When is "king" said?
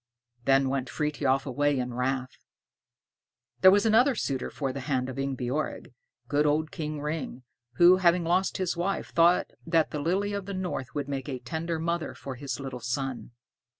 6.71-6.99